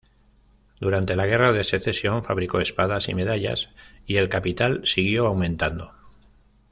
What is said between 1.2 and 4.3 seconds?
Guerra de Secesión fabricó espadas y medallas, y el